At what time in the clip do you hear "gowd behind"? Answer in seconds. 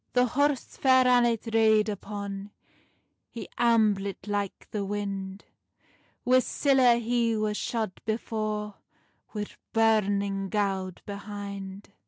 10.49-11.91